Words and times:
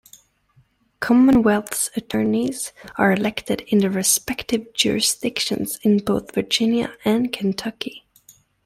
Commonwealth's 0.99 1.91
attorneys 1.95 2.73
are 2.97 3.11
elected 3.13 3.61
in 3.67 3.77
their 3.77 3.91
respective 3.91 4.73
jurisdictions 4.73 5.77
in 5.83 5.99
both 5.99 6.33
Virginia 6.33 6.95
and 7.05 7.31
Kentucky. 7.31 8.07